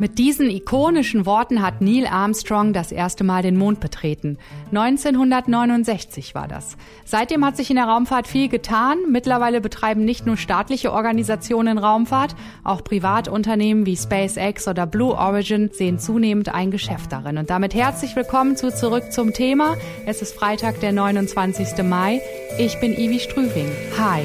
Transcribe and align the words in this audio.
Mit 0.00 0.18
diesen 0.18 0.48
ikonischen 0.48 1.26
Worten 1.26 1.60
hat 1.60 1.80
Neil 1.80 2.06
Armstrong 2.06 2.72
das 2.72 2.92
erste 2.92 3.24
Mal 3.24 3.42
den 3.42 3.56
Mond 3.56 3.80
betreten. 3.80 4.38
1969 4.72 6.36
war 6.36 6.46
das. 6.46 6.76
Seitdem 7.04 7.44
hat 7.44 7.56
sich 7.56 7.70
in 7.70 7.76
der 7.76 7.86
Raumfahrt 7.86 8.28
viel 8.28 8.48
getan. 8.48 8.98
Mittlerweile 9.10 9.60
betreiben 9.60 10.04
nicht 10.04 10.24
nur 10.24 10.36
staatliche 10.36 10.92
Organisationen 10.92 11.78
Raumfahrt, 11.78 12.36
auch 12.62 12.84
Privatunternehmen 12.84 13.86
wie 13.86 13.96
SpaceX 13.96 14.68
oder 14.68 14.86
Blue 14.86 15.14
Origin 15.14 15.70
sehen 15.72 15.98
zunehmend 15.98 16.54
ein 16.54 16.70
Geschäft 16.70 17.10
darin. 17.10 17.36
Und 17.36 17.50
damit 17.50 17.74
herzlich 17.74 18.14
willkommen 18.14 18.56
zu 18.56 18.72
Zurück 18.72 19.10
zum 19.10 19.32
Thema. 19.32 19.76
Es 20.06 20.22
ist 20.22 20.34
Freitag, 20.34 20.78
der 20.78 20.92
29. 20.92 21.82
Mai. 21.82 22.20
Ich 22.56 22.78
bin 22.78 22.92
Ivi 22.92 23.18
Strüving. 23.18 23.70
Hi. 23.98 24.22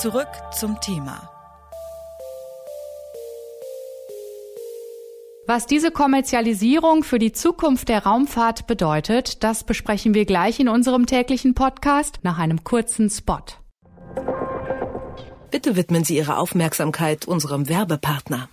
Zurück 0.00 0.28
zum 0.56 0.80
Thema. 0.80 1.28
Was 5.48 5.66
diese 5.66 5.90
Kommerzialisierung 5.90 7.02
für 7.02 7.18
die 7.18 7.32
Zukunft 7.32 7.88
der 7.88 8.04
Raumfahrt 8.04 8.68
bedeutet, 8.68 9.42
das 9.42 9.64
besprechen 9.64 10.14
wir 10.14 10.24
gleich 10.24 10.60
in 10.60 10.68
unserem 10.68 11.06
täglichen 11.06 11.54
Podcast 11.54 12.20
nach 12.22 12.38
einem 12.38 12.62
kurzen 12.62 13.10
Spot. 13.10 13.42
Bitte 15.50 15.74
widmen 15.74 16.04
Sie 16.04 16.16
Ihre 16.16 16.36
Aufmerksamkeit 16.36 17.26
unserem 17.26 17.68
Werbepartner. 17.68 18.48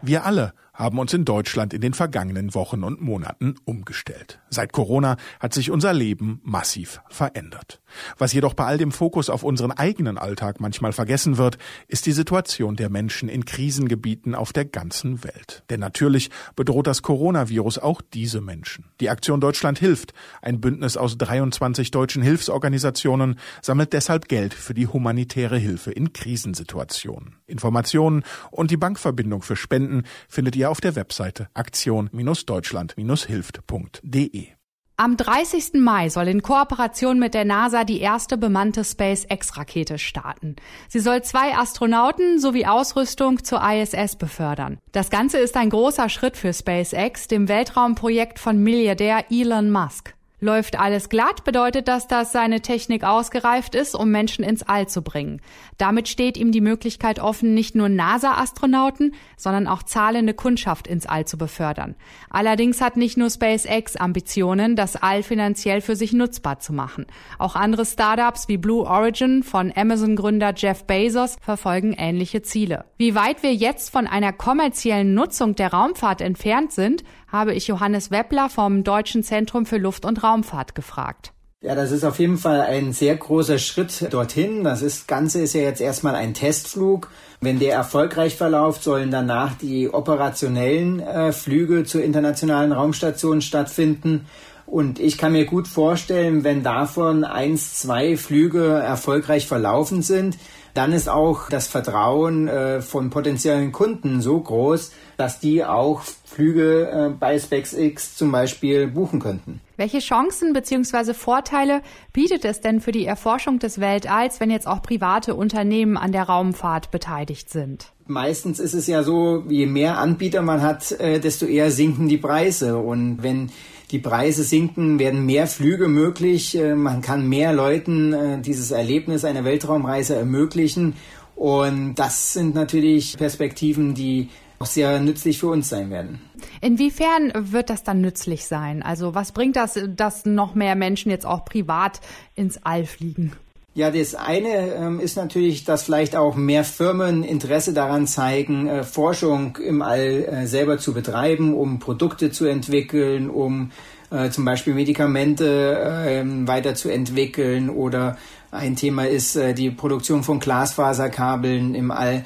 Wir 0.00 0.24
alle 0.24 0.52
haben 0.74 0.98
uns 0.98 1.14
in 1.14 1.24
Deutschland 1.24 1.72
in 1.72 1.80
den 1.80 1.94
vergangenen 1.94 2.54
Wochen 2.54 2.82
und 2.82 3.00
Monaten 3.00 3.54
umgestellt. 3.64 4.40
Seit 4.50 4.72
Corona 4.72 5.16
hat 5.40 5.54
sich 5.54 5.70
unser 5.70 5.92
Leben 5.92 6.40
massiv 6.44 7.00
verändert. 7.08 7.80
Was 8.18 8.32
jedoch 8.32 8.54
bei 8.54 8.64
all 8.64 8.78
dem 8.78 8.92
Fokus 8.92 9.30
auf 9.30 9.44
unseren 9.44 9.72
eigenen 9.72 10.18
Alltag 10.18 10.60
manchmal 10.60 10.92
vergessen 10.92 11.38
wird, 11.38 11.58
ist 11.88 12.06
die 12.06 12.12
Situation 12.12 12.76
der 12.76 12.90
Menschen 12.90 13.28
in 13.28 13.44
Krisengebieten 13.44 14.34
auf 14.34 14.52
der 14.52 14.64
ganzen 14.64 15.24
Welt. 15.24 15.62
Denn 15.70 15.80
natürlich 15.80 16.30
bedroht 16.56 16.86
das 16.86 17.02
Coronavirus 17.02 17.78
auch 17.78 18.02
diese 18.02 18.40
Menschen. 18.40 18.86
Die 19.00 19.10
Aktion 19.10 19.40
Deutschland 19.40 19.78
hilft, 19.78 20.12
ein 20.42 20.60
Bündnis 20.60 20.96
aus 20.96 21.16
23 21.18 21.90
deutschen 21.90 22.22
Hilfsorganisationen, 22.22 23.38
sammelt 23.62 23.92
deshalb 23.92 24.28
Geld 24.28 24.54
für 24.54 24.74
die 24.74 24.88
humanitäre 24.88 25.58
Hilfe 25.58 25.92
in 25.92 26.12
Krisensituationen. 26.12 27.36
Informationen 27.46 28.24
und 28.50 28.70
die 28.70 28.76
Bankverbindung 28.76 29.42
für 29.42 29.56
Spenden 29.56 30.02
findet 30.28 30.56
ihr 30.56 30.63
auf 30.70 30.80
der 30.80 30.96
Webseite 30.96 31.48
aktion-deutschland-hilft.de. 31.54 34.48
Am 34.96 35.16
30. 35.16 35.72
Mai 35.74 36.08
soll 36.08 36.28
in 36.28 36.42
Kooperation 36.42 37.18
mit 37.18 37.34
der 37.34 37.44
NASA 37.44 37.82
die 37.82 37.98
erste 37.98 38.38
bemannte 38.38 38.84
SpaceX-Rakete 38.84 39.98
starten. 39.98 40.54
Sie 40.88 41.00
soll 41.00 41.22
zwei 41.22 41.56
Astronauten 41.56 42.38
sowie 42.38 42.66
Ausrüstung 42.66 43.42
zur 43.42 43.60
ISS 43.60 44.14
befördern. 44.14 44.78
Das 44.92 45.10
Ganze 45.10 45.38
ist 45.38 45.56
ein 45.56 45.70
großer 45.70 46.08
Schritt 46.08 46.36
für 46.36 46.52
SpaceX, 46.52 47.26
dem 47.26 47.48
Weltraumprojekt 47.48 48.38
von 48.38 48.62
Milliardär 48.62 49.24
Elon 49.32 49.72
Musk. 49.72 50.13
Läuft 50.44 50.78
alles 50.78 51.08
glatt, 51.08 51.42
bedeutet 51.44 51.88
das, 51.88 52.06
dass 52.06 52.30
seine 52.30 52.60
Technik 52.60 53.02
ausgereift 53.02 53.74
ist, 53.74 53.94
um 53.94 54.10
Menschen 54.10 54.44
ins 54.44 54.62
All 54.62 54.86
zu 54.86 55.00
bringen. 55.00 55.40
Damit 55.78 56.06
steht 56.06 56.36
ihm 56.36 56.52
die 56.52 56.60
Möglichkeit 56.60 57.18
offen, 57.18 57.54
nicht 57.54 57.74
nur 57.74 57.88
NASA-Astronauten, 57.88 59.14
sondern 59.38 59.66
auch 59.66 59.82
zahlende 59.82 60.34
Kundschaft 60.34 60.86
ins 60.86 61.06
All 61.06 61.24
zu 61.24 61.38
befördern. 61.38 61.94
Allerdings 62.28 62.82
hat 62.82 62.98
nicht 62.98 63.16
nur 63.16 63.30
SpaceX 63.30 63.96
Ambitionen, 63.96 64.76
das 64.76 64.96
All 64.96 65.22
finanziell 65.22 65.80
für 65.80 65.96
sich 65.96 66.12
nutzbar 66.12 66.58
zu 66.58 66.74
machen. 66.74 67.06
Auch 67.38 67.56
andere 67.56 67.86
Startups 67.86 68.46
wie 68.46 68.58
Blue 68.58 68.84
Origin 68.84 69.44
von 69.44 69.72
Amazon-Gründer 69.74 70.52
Jeff 70.54 70.84
Bezos 70.84 71.38
verfolgen 71.40 71.94
ähnliche 71.96 72.42
Ziele. 72.42 72.84
Wie 72.98 73.14
weit 73.14 73.42
wir 73.42 73.54
jetzt 73.54 73.88
von 73.88 74.06
einer 74.06 74.34
kommerziellen 74.34 75.14
Nutzung 75.14 75.54
der 75.54 75.72
Raumfahrt 75.72 76.20
entfernt 76.20 76.70
sind, 76.70 77.02
habe 77.34 77.52
ich 77.52 77.66
Johannes 77.66 78.12
Weppler 78.12 78.48
vom 78.48 78.84
Deutschen 78.84 79.24
Zentrum 79.24 79.66
für 79.66 79.78
Luft- 79.78 80.04
und 80.04 80.22
Raumfahrt 80.22 80.76
gefragt. 80.76 81.32
Ja, 81.60 81.74
das 81.74 81.90
ist 81.90 82.04
auf 82.04 82.20
jeden 82.20 82.38
Fall 82.38 82.60
ein 82.60 82.92
sehr 82.92 83.16
großer 83.16 83.58
Schritt 83.58 84.06
dorthin. 84.12 84.62
Das 84.62 84.82
ist, 84.82 85.08
Ganze 85.08 85.40
ist 85.40 85.54
ja 85.54 85.62
jetzt 85.62 85.80
erstmal 85.80 86.14
ein 86.14 86.32
Testflug. 86.32 87.10
Wenn 87.40 87.58
der 87.58 87.74
erfolgreich 87.74 88.36
verläuft, 88.36 88.84
sollen 88.84 89.10
danach 89.10 89.54
die 89.54 89.92
operationellen 89.92 91.00
äh, 91.00 91.32
Flüge 91.32 91.82
zur 91.84 92.04
internationalen 92.04 92.70
Raumstation 92.70 93.40
stattfinden. 93.40 94.26
Und 94.66 95.00
ich 95.00 95.18
kann 95.18 95.32
mir 95.32 95.44
gut 95.44 95.66
vorstellen, 95.66 96.44
wenn 96.44 96.62
davon 96.62 97.24
eins, 97.24 97.74
zwei 97.74 98.16
Flüge 98.16 98.64
erfolgreich 98.64 99.48
verlaufen 99.48 100.02
sind, 100.02 100.38
dann 100.74 100.92
ist 100.92 101.08
auch 101.08 101.48
das 101.48 101.68
Vertrauen 101.68 102.48
äh, 102.48 102.82
von 102.82 103.10
potenziellen 103.10 103.72
Kunden 103.72 104.20
so 104.20 104.40
groß, 104.40 104.92
dass 105.16 105.38
die 105.38 105.64
auch 105.64 106.02
Flüge 106.24 106.90
äh, 106.90 107.08
bei 107.10 107.38
SpaceX 107.38 108.16
zum 108.16 108.32
Beispiel 108.32 108.88
buchen 108.88 109.20
könnten. 109.20 109.60
Welche 109.76 109.98
Chancen 109.98 110.52
bzw. 110.52 111.14
Vorteile 111.14 111.82
bietet 112.12 112.44
es 112.44 112.60
denn 112.60 112.80
für 112.80 112.92
die 112.92 113.06
Erforschung 113.06 113.58
des 113.58 113.80
Weltalls, 113.80 114.38
wenn 114.38 114.50
jetzt 114.50 114.68
auch 114.68 114.82
private 114.82 115.34
Unternehmen 115.34 115.96
an 115.96 116.12
der 116.12 116.24
Raumfahrt 116.24 116.90
beteiligt 116.90 117.50
sind? 117.50 117.92
Meistens 118.06 118.60
ist 118.60 118.74
es 118.74 118.86
ja 118.86 119.02
so, 119.02 119.44
je 119.48 119.66
mehr 119.66 119.98
Anbieter 119.98 120.42
man 120.42 120.62
hat, 120.62 120.92
äh, 120.92 121.18
desto 121.18 121.46
eher 121.46 121.70
sinken 121.70 122.08
die 122.08 122.18
Preise. 122.18 122.76
Und 122.76 123.22
wenn 123.22 123.50
die 123.90 123.98
Preise 123.98 124.44
sinken, 124.44 124.98
werden 124.98 125.26
mehr 125.26 125.46
Flüge 125.46 125.88
möglich. 125.88 126.56
Äh, 126.56 126.74
man 126.74 127.00
kann 127.00 127.28
mehr 127.28 127.52
Leuten 127.52 128.12
äh, 128.12 128.40
dieses 128.40 128.70
Erlebnis 128.70 129.24
einer 129.24 129.44
Weltraumreise 129.44 130.14
ermöglichen. 130.14 130.94
Und 131.34 131.96
das 131.96 132.32
sind 132.34 132.54
natürlich 132.54 133.16
Perspektiven, 133.16 133.94
die 133.94 134.28
auch 134.58 134.66
sehr 134.66 135.00
nützlich 135.00 135.38
für 135.38 135.48
uns 135.48 135.68
sein 135.68 135.90
werden. 135.90 136.20
Inwiefern 136.60 137.32
wird 137.34 137.70
das 137.70 137.82
dann 137.82 138.00
nützlich 138.00 138.44
sein? 138.44 138.82
Also 138.82 139.14
was 139.14 139.32
bringt 139.32 139.56
das, 139.56 139.78
dass 139.88 140.24
noch 140.24 140.54
mehr 140.54 140.74
Menschen 140.74 141.10
jetzt 141.10 141.26
auch 141.26 141.44
privat 141.44 142.00
ins 142.34 142.58
All 142.64 142.86
fliegen? 142.86 143.32
Ja, 143.76 143.90
das 143.90 144.14
eine 144.14 144.72
ähm, 144.76 145.00
ist 145.00 145.16
natürlich, 145.16 145.64
dass 145.64 145.82
vielleicht 145.82 146.14
auch 146.14 146.36
mehr 146.36 146.62
Firmen 146.62 147.24
Interesse 147.24 147.72
daran 147.72 148.06
zeigen, 148.06 148.68
äh, 148.68 148.84
Forschung 148.84 149.56
im 149.56 149.82
All 149.82 149.98
äh, 150.00 150.46
selber 150.46 150.78
zu 150.78 150.94
betreiben, 150.94 151.54
um 151.54 151.80
Produkte 151.80 152.30
zu 152.30 152.46
entwickeln, 152.46 153.28
um 153.28 153.72
äh, 154.12 154.30
zum 154.30 154.44
Beispiel 154.44 154.74
Medikamente 154.74 156.04
ähm, 156.06 156.46
weiterzuentwickeln 156.46 157.68
oder 157.68 158.16
ein 158.52 158.76
Thema 158.76 159.08
ist 159.08 159.34
äh, 159.34 159.54
die 159.54 159.70
Produktion 159.70 160.22
von 160.22 160.38
Glasfaserkabeln 160.38 161.74
im 161.74 161.90
All. 161.90 162.24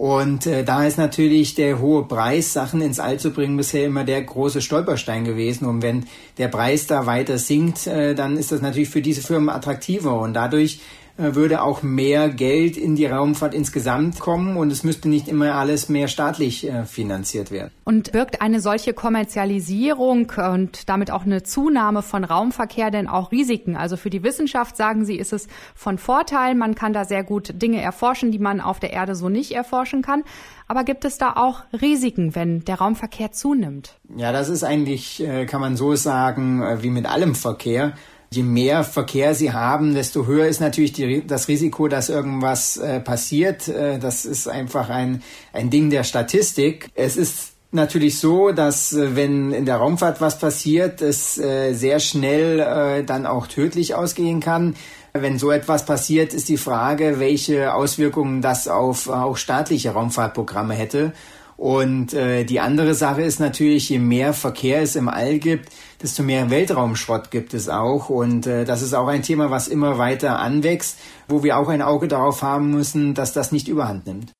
Und 0.00 0.46
äh, 0.46 0.64
da 0.64 0.86
ist 0.86 0.96
natürlich 0.96 1.54
der 1.56 1.78
hohe 1.78 2.04
Preis, 2.08 2.54
Sachen 2.54 2.80
ins 2.80 2.98
All 2.98 3.18
zu 3.18 3.32
bringen, 3.32 3.58
bisher 3.58 3.84
immer 3.84 4.02
der 4.02 4.22
große 4.22 4.62
Stolperstein 4.62 5.26
gewesen. 5.26 5.66
Und 5.66 5.82
wenn 5.82 6.06
der 6.38 6.48
Preis 6.48 6.86
da 6.86 7.04
weiter 7.04 7.36
sinkt, 7.36 7.86
äh, 7.86 8.14
dann 8.14 8.38
ist 8.38 8.50
das 8.50 8.62
natürlich 8.62 8.88
für 8.88 9.02
diese 9.02 9.20
Firmen 9.20 9.50
attraktiver. 9.50 10.18
Und 10.18 10.32
dadurch 10.32 10.80
würde 11.20 11.62
auch 11.62 11.82
mehr 11.82 12.28
Geld 12.28 12.76
in 12.76 12.96
die 12.96 13.06
Raumfahrt 13.06 13.54
insgesamt 13.54 14.18
kommen 14.20 14.56
und 14.56 14.70
es 14.72 14.84
müsste 14.84 15.08
nicht 15.08 15.28
immer 15.28 15.54
alles 15.54 15.88
mehr 15.88 16.08
staatlich 16.08 16.68
äh, 16.68 16.84
finanziert 16.84 17.50
werden. 17.50 17.70
Und 17.84 18.12
birgt 18.12 18.40
eine 18.40 18.60
solche 18.60 18.94
Kommerzialisierung 18.94 20.32
und 20.52 20.88
damit 20.88 21.10
auch 21.10 21.24
eine 21.24 21.42
Zunahme 21.42 22.02
von 22.02 22.24
Raumverkehr 22.24 22.90
denn 22.90 23.08
auch 23.08 23.32
Risiken? 23.32 23.76
Also 23.76 23.96
für 23.96 24.10
die 24.10 24.22
Wissenschaft 24.22 24.76
sagen 24.76 25.04
Sie, 25.04 25.16
ist 25.16 25.32
es 25.32 25.46
von 25.74 25.98
Vorteil, 25.98 26.54
man 26.54 26.74
kann 26.74 26.92
da 26.92 27.04
sehr 27.04 27.24
gut 27.24 27.60
Dinge 27.60 27.80
erforschen, 27.80 28.32
die 28.32 28.38
man 28.38 28.60
auf 28.60 28.80
der 28.80 28.92
Erde 28.92 29.14
so 29.14 29.28
nicht 29.28 29.52
erforschen 29.52 30.02
kann. 30.02 30.24
Aber 30.68 30.84
gibt 30.84 31.04
es 31.04 31.18
da 31.18 31.34
auch 31.34 31.62
Risiken, 31.80 32.34
wenn 32.34 32.64
der 32.64 32.76
Raumverkehr 32.76 33.32
zunimmt? 33.32 33.98
Ja, 34.16 34.32
das 34.32 34.48
ist 34.48 34.62
eigentlich, 34.62 35.22
äh, 35.22 35.46
kann 35.46 35.60
man 35.60 35.76
so 35.76 35.96
sagen, 35.96 36.62
wie 36.80 36.90
mit 36.90 37.06
allem 37.06 37.34
Verkehr 37.34 37.94
Je 38.32 38.44
mehr 38.44 38.84
Verkehr 38.84 39.34
sie 39.34 39.52
haben, 39.52 39.92
desto 39.92 40.24
höher 40.24 40.46
ist 40.46 40.60
natürlich 40.60 40.92
die, 40.92 41.26
das 41.26 41.48
Risiko, 41.48 41.88
dass 41.88 42.08
irgendwas 42.08 42.76
äh, 42.76 43.00
passiert. 43.00 43.66
Äh, 43.66 43.98
das 43.98 44.24
ist 44.24 44.46
einfach 44.46 44.88
ein, 44.88 45.24
ein 45.52 45.68
Ding 45.68 45.90
der 45.90 46.04
Statistik. 46.04 46.90
Es 46.94 47.16
ist 47.16 47.54
natürlich 47.72 48.20
so, 48.20 48.52
dass 48.52 48.92
äh, 48.92 49.16
wenn 49.16 49.52
in 49.52 49.64
der 49.64 49.78
Raumfahrt 49.78 50.20
was 50.20 50.38
passiert, 50.38 51.02
es 51.02 51.38
äh, 51.38 51.72
sehr 51.72 51.98
schnell 51.98 52.60
äh, 52.60 53.02
dann 53.02 53.26
auch 53.26 53.48
tödlich 53.48 53.96
ausgehen 53.96 54.38
kann. 54.38 54.76
Wenn 55.12 55.40
so 55.40 55.50
etwas 55.50 55.84
passiert, 55.84 56.32
ist 56.32 56.48
die 56.48 56.56
Frage, 56.56 57.18
welche 57.18 57.74
Auswirkungen 57.74 58.42
das 58.42 58.68
auf 58.68 59.08
auch 59.08 59.36
staatliche 59.38 59.90
Raumfahrtprogramme 59.90 60.74
hätte. 60.74 61.14
Und 61.60 62.14
äh, 62.14 62.44
die 62.44 62.58
andere 62.58 62.94
Sache 62.94 63.20
ist 63.20 63.38
natürlich, 63.38 63.90
je 63.90 63.98
mehr 63.98 64.32
Verkehr 64.32 64.80
es 64.80 64.96
im 64.96 65.10
All 65.10 65.38
gibt, 65.38 65.68
desto 66.02 66.22
mehr 66.22 66.48
Weltraumschrott 66.48 67.30
gibt 67.30 67.52
es 67.52 67.68
auch. 67.68 68.08
Und 68.08 68.46
äh, 68.46 68.64
das 68.64 68.80
ist 68.80 68.94
auch 68.94 69.08
ein 69.08 69.22
Thema, 69.22 69.50
was 69.50 69.68
immer 69.68 69.98
weiter 69.98 70.38
anwächst, 70.38 70.98
wo 71.28 71.42
wir 71.42 71.58
auch 71.58 71.68
ein 71.68 71.82
Auge 71.82 72.08
darauf 72.08 72.40
haben 72.40 72.70
müssen, 72.70 73.12
dass 73.12 73.34
das 73.34 73.52
nicht 73.52 73.68
überhand 73.68 74.06
nimmt. 74.06 74.32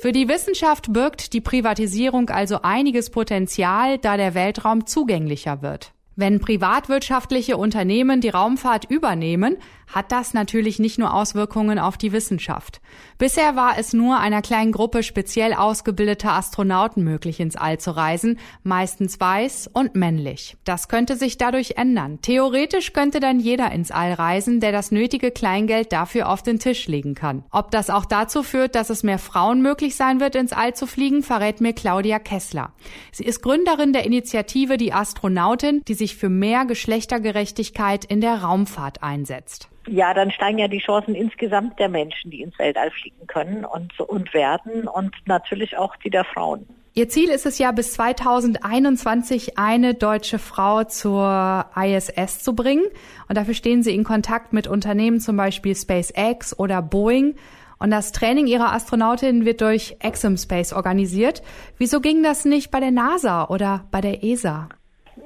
Für 0.00 0.12
die 0.12 0.28
Wissenschaft 0.28 0.92
birgt 0.92 1.32
die 1.32 1.40
Privatisierung 1.40 2.30
also 2.30 2.62
einiges 2.62 3.10
Potenzial, 3.10 3.98
da 3.98 4.18
der 4.18 4.34
Weltraum 4.34 4.86
zugänglicher 4.86 5.62
wird. 5.62 5.90
Wenn 6.20 6.38
privatwirtschaftliche 6.38 7.56
Unternehmen 7.56 8.20
die 8.20 8.28
Raumfahrt 8.28 8.84
übernehmen, 8.84 9.56
hat 9.92 10.12
das 10.12 10.34
natürlich 10.34 10.78
nicht 10.78 10.98
nur 10.98 11.12
Auswirkungen 11.12 11.78
auf 11.78 11.96
die 11.96 12.12
Wissenschaft. 12.12 12.80
Bisher 13.18 13.56
war 13.56 13.78
es 13.78 13.92
nur 13.92 14.18
einer 14.18 14.42
kleinen 14.42 14.72
Gruppe 14.72 15.02
speziell 15.02 15.52
ausgebildeter 15.52 16.32
Astronauten 16.32 17.02
möglich, 17.02 17.40
ins 17.40 17.56
All 17.56 17.78
zu 17.78 17.96
reisen, 17.96 18.38
meistens 18.62 19.18
weiß 19.18 19.68
und 19.72 19.94
männlich. 19.94 20.56
Das 20.64 20.88
könnte 20.88 21.16
sich 21.16 21.38
dadurch 21.38 21.72
ändern. 21.76 22.20
Theoretisch 22.22 22.92
könnte 22.92 23.20
dann 23.20 23.40
jeder 23.40 23.72
ins 23.72 23.90
All 23.90 24.12
reisen, 24.12 24.60
der 24.60 24.72
das 24.72 24.92
nötige 24.92 25.30
Kleingeld 25.30 25.92
dafür 25.92 26.28
auf 26.28 26.42
den 26.42 26.58
Tisch 26.58 26.86
legen 26.86 27.14
kann. 27.14 27.44
Ob 27.50 27.70
das 27.70 27.90
auch 27.90 28.04
dazu 28.04 28.42
führt, 28.42 28.74
dass 28.74 28.90
es 28.90 29.02
mehr 29.02 29.18
Frauen 29.18 29.60
möglich 29.60 29.96
sein 29.96 30.20
wird, 30.20 30.36
ins 30.36 30.52
All 30.52 30.74
zu 30.74 30.86
fliegen, 30.86 31.22
verrät 31.22 31.60
mir 31.60 31.72
Claudia 31.72 32.18
Kessler. 32.18 32.72
Sie 33.12 33.24
ist 33.24 33.42
Gründerin 33.42 33.92
der 33.92 34.04
Initiative 34.04 34.76
Die 34.76 34.92
Astronautin, 34.92 35.82
die 35.88 35.94
sich 35.94 36.16
für 36.16 36.28
mehr 36.28 36.64
Geschlechtergerechtigkeit 36.64 38.04
in 38.04 38.20
der 38.20 38.42
Raumfahrt 38.42 39.02
einsetzt 39.02 39.68
ja, 39.90 40.14
dann 40.14 40.30
steigen 40.30 40.58
ja 40.58 40.68
die 40.68 40.78
Chancen 40.78 41.14
insgesamt 41.14 41.78
der 41.78 41.88
Menschen, 41.88 42.30
die 42.30 42.42
ins 42.42 42.58
Weltall 42.58 42.90
fliegen 42.90 43.26
können 43.26 43.64
und, 43.64 43.98
und 43.98 44.32
werden 44.32 44.86
und 44.86 45.14
natürlich 45.26 45.76
auch 45.76 45.96
die 45.96 46.10
der 46.10 46.24
Frauen. 46.24 46.66
Ihr 46.94 47.08
Ziel 47.08 47.28
ist 47.28 47.46
es 47.46 47.58
ja, 47.58 47.70
bis 47.72 47.92
2021 47.94 49.58
eine 49.58 49.94
deutsche 49.94 50.38
Frau 50.38 50.84
zur 50.84 51.66
ISS 51.76 52.42
zu 52.42 52.54
bringen. 52.54 52.84
Und 53.28 53.36
dafür 53.38 53.54
stehen 53.54 53.82
Sie 53.82 53.94
in 53.94 54.02
Kontakt 54.02 54.52
mit 54.52 54.66
Unternehmen, 54.66 55.20
zum 55.20 55.36
Beispiel 55.36 55.74
SpaceX 55.76 56.58
oder 56.58 56.82
Boeing. 56.82 57.36
Und 57.78 57.90
das 57.90 58.12
Training 58.12 58.46
Ihrer 58.46 58.72
Astronautin 58.72 59.44
wird 59.44 59.60
durch 59.60 59.96
Exim 60.00 60.36
Space 60.36 60.72
organisiert. 60.72 61.42
Wieso 61.78 62.00
ging 62.00 62.22
das 62.22 62.44
nicht 62.44 62.70
bei 62.70 62.80
der 62.80 62.90
NASA 62.90 63.48
oder 63.48 63.86
bei 63.90 64.00
der 64.00 64.24
ESA? 64.24 64.68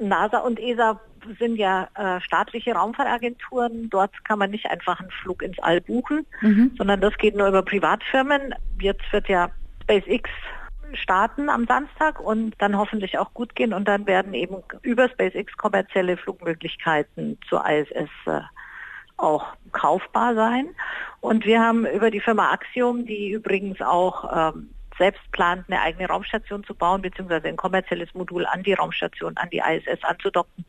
NASA 0.01 0.39
und 0.39 0.61
ESA 0.61 1.01
sind 1.39 1.57
ja 1.57 1.89
äh, 1.95 2.21
staatliche 2.21 2.75
Raumfahrtagenturen. 2.75 3.91
Dort 3.91 4.25
kann 4.25 4.39
man 4.39 4.51
nicht 4.51 4.67
einfach 4.67 5.01
einen 5.01 5.11
Flug 5.11 5.43
ins 5.43 5.59
All 5.59 5.81
buchen, 5.81 6.27
mhm. 6.41 6.73
sondern 6.77 7.01
das 7.01 7.17
geht 7.19 7.37
nur 7.37 7.49
über 7.49 7.63
Privatfirmen. 7.63 8.55
Jetzt 8.81 9.13
wird 9.13 9.29
ja 9.29 9.51
SpaceX 9.83 10.31
starten 10.95 11.49
am 11.49 11.67
Samstag 11.67 12.21
und 12.21 12.55
dann 12.59 12.77
hoffentlich 12.77 13.19
auch 13.19 13.35
gut 13.35 13.55
gehen 13.57 13.73
und 13.73 13.87
dann 13.89 14.07
werden 14.07 14.35
eben 14.35 14.63
über 14.83 15.09
SpaceX 15.09 15.57
kommerzielle 15.57 16.17
Flugmöglichkeiten 16.17 17.39
zur 17.49 17.65
ISS 17.69 18.11
äh, 18.27 18.41
auch 19.17 19.47
kaufbar 19.73 20.35
sein. 20.35 20.69
Und 21.21 21.45
wir 21.47 21.61
haben 21.61 21.87
über 21.87 22.11
die 22.11 22.21
Firma 22.21 22.53
Axiom, 22.53 23.07
die 23.07 23.31
übrigens 23.31 23.81
auch 23.81 24.55
ähm, 24.55 24.71
selbst 24.99 25.23
plant, 25.33 25.65
eine 25.69 25.81
eigene 25.81 26.09
Raumstation 26.09 26.65
zu 26.65 26.75
bauen, 26.75 27.03
beziehungsweise 27.03 27.49
ein 27.49 27.57
kommerzielles 27.57 28.13
Modul 28.15 28.47
an 28.47 28.63
die 28.63 28.75
Raumstation, 28.75 29.37
an 29.37 29.51
die 29.51 29.59
ISS 29.59 30.03
anzudocken, 30.05 30.65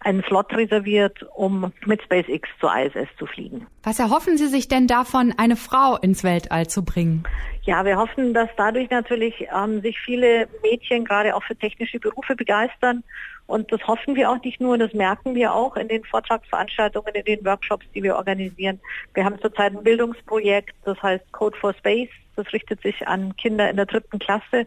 einen 0.00 0.22
Slot 0.24 0.52
reserviert, 0.52 1.24
um 1.34 1.72
mit 1.84 2.02
SpaceX 2.02 2.48
zur 2.60 2.70
ISS 2.76 3.08
zu 3.18 3.26
fliegen. 3.26 3.66
Was 3.82 3.98
erhoffen 3.98 4.36
Sie 4.36 4.46
sich 4.46 4.68
denn 4.68 4.86
davon, 4.86 5.34
eine 5.36 5.56
Frau 5.56 5.96
ins 5.96 6.22
Weltall 6.22 6.68
zu 6.68 6.84
bringen? 6.84 7.24
Ja, 7.62 7.84
wir 7.84 7.96
hoffen, 7.96 8.32
dass 8.32 8.48
dadurch 8.56 8.90
natürlich 8.90 9.48
ähm, 9.54 9.80
sich 9.82 9.98
viele 9.98 10.48
Mädchen 10.62 11.04
gerade 11.04 11.34
auch 11.34 11.42
für 11.42 11.56
technische 11.56 11.98
Berufe 11.98 12.36
begeistern. 12.36 13.02
Und 13.46 13.70
das 13.72 13.80
hoffen 13.86 14.16
wir 14.16 14.30
auch 14.30 14.42
nicht 14.42 14.60
nur, 14.60 14.76
das 14.76 14.92
merken 14.92 15.34
wir 15.34 15.52
auch 15.52 15.76
in 15.76 15.88
den 15.88 16.04
Vortragsveranstaltungen, 16.04 17.14
in 17.14 17.24
den 17.24 17.44
Workshops, 17.44 17.86
die 17.94 18.02
wir 18.02 18.16
organisieren. 18.16 18.80
Wir 19.14 19.24
haben 19.24 19.40
zurzeit 19.40 19.76
ein 19.76 19.84
Bildungsprojekt, 19.84 20.74
das 20.84 21.00
heißt 21.02 21.30
Code 21.32 21.56
for 21.58 21.72
Space. 21.74 22.08
Das 22.34 22.52
richtet 22.52 22.82
sich 22.82 23.06
an 23.06 23.34
Kinder 23.36 23.70
in 23.70 23.76
der 23.76 23.86
dritten 23.86 24.18
Klasse 24.18 24.66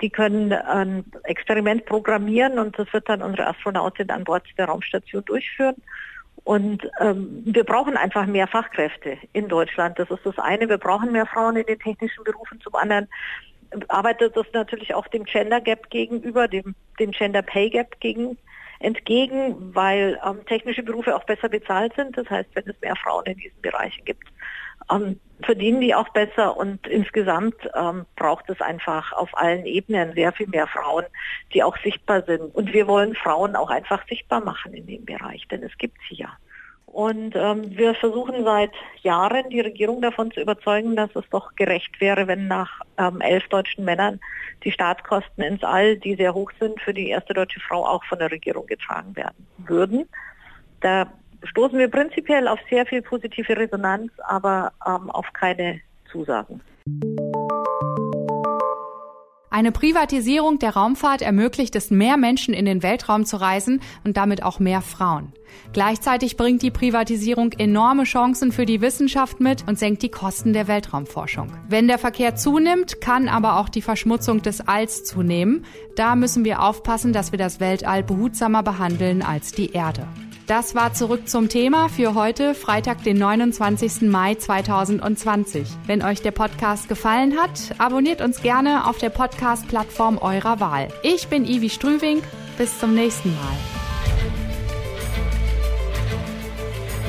die 0.00 0.10
können 0.10 0.52
ein 0.52 1.04
Experiment 1.24 1.86
programmieren 1.86 2.58
und 2.58 2.78
das 2.78 2.92
wird 2.92 3.08
dann 3.08 3.22
unsere 3.22 3.46
Astronautin 3.46 4.10
an 4.10 4.24
Bord 4.24 4.44
der 4.58 4.66
Raumstation 4.66 5.24
durchführen. 5.24 5.76
Und 6.44 6.88
ähm, 7.00 7.42
wir 7.44 7.64
brauchen 7.64 7.96
einfach 7.96 8.26
mehr 8.26 8.46
Fachkräfte 8.46 9.16
in 9.32 9.48
Deutschland. 9.48 9.98
Das 9.98 10.10
ist 10.10 10.24
das 10.26 10.38
eine. 10.38 10.68
Wir 10.68 10.78
brauchen 10.78 11.12
mehr 11.12 11.26
Frauen 11.26 11.56
in 11.56 11.64
den 11.64 11.78
technischen 11.78 12.22
Berufen. 12.24 12.60
Zum 12.60 12.74
anderen 12.74 13.08
arbeitet 13.88 14.36
das 14.36 14.46
natürlich 14.52 14.94
auch 14.94 15.06
dem 15.08 15.24
Gender 15.24 15.60
Gap 15.60 15.88
gegenüber, 15.90 16.46
dem, 16.46 16.74
dem 16.98 17.12
Gender 17.12 17.42
Pay 17.42 17.70
Gap 17.70 17.98
gegen, 18.00 18.36
entgegen, 18.80 19.74
weil 19.74 20.20
ähm, 20.24 20.44
technische 20.46 20.82
Berufe 20.82 21.16
auch 21.16 21.24
besser 21.24 21.48
bezahlt 21.48 21.94
sind. 21.96 22.16
Das 22.16 22.28
heißt, 22.28 22.50
wenn 22.54 22.68
es 22.68 22.80
mehr 22.80 22.96
Frauen 22.96 23.24
in 23.24 23.38
diesen 23.38 23.60
Bereichen 23.62 24.04
gibt, 24.04 24.28
ähm, 24.90 25.20
verdienen 25.42 25.80
die 25.80 25.94
auch 25.94 26.08
besser 26.10 26.56
und 26.56 26.86
insgesamt 26.86 27.56
ähm, 27.74 28.06
braucht 28.16 28.48
es 28.48 28.60
einfach 28.60 29.12
auf 29.12 29.30
allen 29.34 29.66
Ebenen 29.66 30.14
sehr 30.14 30.32
viel 30.32 30.48
mehr 30.48 30.66
Frauen, 30.66 31.04
die 31.52 31.62
auch 31.62 31.76
sichtbar 31.78 32.22
sind. 32.22 32.54
Und 32.54 32.72
wir 32.72 32.86
wollen 32.86 33.14
Frauen 33.14 33.56
auch 33.56 33.70
einfach 33.70 34.06
sichtbar 34.08 34.40
machen 34.40 34.74
in 34.74 34.86
dem 34.86 35.04
Bereich, 35.04 35.46
denn 35.48 35.62
es 35.62 35.76
gibt 35.78 35.98
sie 36.08 36.16
ja. 36.16 36.30
Und 36.86 37.34
ähm, 37.34 37.76
wir 37.76 37.96
versuchen 37.96 38.44
seit 38.44 38.70
Jahren 39.02 39.50
die 39.50 39.60
Regierung 39.60 40.00
davon 40.00 40.30
zu 40.30 40.40
überzeugen, 40.40 40.94
dass 40.94 41.10
es 41.16 41.24
doch 41.30 41.56
gerecht 41.56 42.00
wäre, 42.00 42.28
wenn 42.28 42.46
nach 42.46 42.82
ähm, 42.98 43.20
elf 43.20 43.48
deutschen 43.48 43.84
Männern 43.84 44.20
die 44.62 44.70
Startkosten 44.70 45.42
ins 45.42 45.64
All, 45.64 45.96
die 45.96 46.14
sehr 46.14 46.34
hoch 46.34 46.52
sind, 46.60 46.80
für 46.80 46.94
die 46.94 47.08
erste 47.08 47.34
deutsche 47.34 47.58
Frau 47.58 47.84
auch 47.84 48.04
von 48.04 48.20
der 48.20 48.30
Regierung 48.30 48.66
getragen 48.66 49.16
werden 49.16 49.44
würden. 49.58 50.08
Da 50.82 51.12
stoßen 51.44 51.78
wir 51.78 51.88
prinzipiell 51.88 52.48
auf 52.48 52.58
sehr 52.70 52.86
viel 52.86 53.02
positive 53.02 53.56
Resonanz, 53.56 54.12
aber 54.26 54.72
ähm, 54.86 55.10
auf 55.10 55.26
keine 55.32 55.80
Zusagen. 56.10 56.60
Eine 59.54 59.70
Privatisierung 59.70 60.58
der 60.58 60.74
Raumfahrt 60.74 61.22
ermöglicht 61.22 61.76
es 61.76 61.92
mehr 61.92 62.16
Menschen 62.16 62.54
in 62.54 62.64
den 62.64 62.82
Weltraum 62.82 63.24
zu 63.24 63.36
reisen 63.36 63.80
und 64.02 64.16
damit 64.16 64.42
auch 64.42 64.58
mehr 64.58 64.82
Frauen. 64.82 65.32
Gleichzeitig 65.72 66.36
bringt 66.36 66.62
die 66.62 66.72
Privatisierung 66.72 67.52
enorme 67.52 68.02
Chancen 68.02 68.50
für 68.50 68.66
die 68.66 68.80
Wissenschaft 68.80 69.38
mit 69.38 69.64
und 69.68 69.78
senkt 69.78 70.02
die 70.02 70.08
Kosten 70.08 70.54
der 70.54 70.66
Weltraumforschung. 70.66 71.52
Wenn 71.68 71.86
der 71.86 71.98
Verkehr 71.98 72.34
zunimmt, 72.34 73.00
kann 73.00 73.28
aber 73.28 73.60
auch 73.60 73.68
die 73.68 73.80
Verschmutzung 73.80 74.42
des 74.42 74.66
Alls 74.66 75.04
zunehmen. 75.04 75.64
Da 75.94 76.16
müssen 76.16 76.44
wir 76.44 76.60
aufpassen, 76.60 77.12
dass 77.12 77.30
wir 77.30 77.38
das 77.38 77.60
Weltall 77.60 78.02
behutsamer 78.02 78.64
behandeln 78.64 79.22
als 79.22 79.52
die 79.52 79.70
Erde. 79.70 80.08
Das 80.46 80.74
war 80.74 80.92
zurück 80.92 81.26
zum 81.26 81.48
Thema 81.48 81.88
für 81.88 82.14
heute, 82.14 82.54
Freitag, 82.54 83.02
den 83.02 83.16
29. 83.16 84.02
Mai 84.02 84.34
2020. 84.34 85.66
Wenn 85.86 86.02
euch 86.02 86.20
der 86.20 86.32
Podcast 86.32 86.86
gefallen 86.88 87.38
hat, 87.38 87.74
abonniert 87.78 88.20
uns 88.20 88.42
gerne 88.42 88.86
auf 88.86 88.98
der 88.98 89.08
Podcast-Plattform 89.08 90.18
eurer 90.18 90.60
Wahl. 90.60 90.88
Ich 91.02 91.28
bin 91.28 91.46
Ivi 91.46 91.70
Strüving. 91.70 92.22
Bis 92.58 92.78
zum 92.78 92.94
nächsten 92.94 93.30
Mal. 93.30 93.56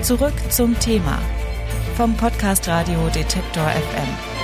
Zurück 0.01 0.33
zum 0.49 0.79
Thema 0.79 1.19
vom 1.97 2.15
Podcast 2.15 2.67
Radio 2.69 3.09
Detektor 3.13 3.65
FM. 3.65 4.34